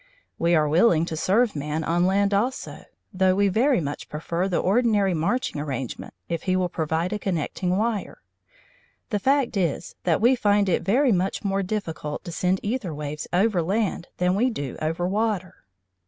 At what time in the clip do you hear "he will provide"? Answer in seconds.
6.49-7.13